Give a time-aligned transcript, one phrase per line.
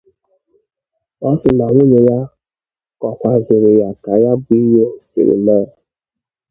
[1.27, 2.19] Ọ sị na nwunye ya
[3.01, 5.67] kọkwàzịịrị ya ka ya bụ ihe siri mee.